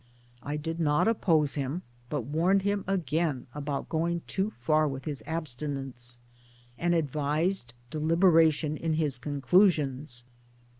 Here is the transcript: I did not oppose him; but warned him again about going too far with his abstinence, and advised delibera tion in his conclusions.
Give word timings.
I 0.41 0.57
did 0.57 0.79
not 0.79 1.07
oppose 1.07 1.53
him; 1.53 1.83
but 2.09 2.21
warned 2.23 2.63
him 2.63 2.83
again 2.87 3.45
about 3.53 3.87
going 3.87 4.23
too 4.25 4.49
far 4.59 4.87
with 4.87 5.05
his 5.05 5.21
abstinence, 5.27 6.17
and 6.75 6.95
advised 6.95 7.75
delibera 7.91 8.51
tion 8.51 8.77
in 8.77 8.95
his 8.95 9.19
conclusions. 9.19 10.23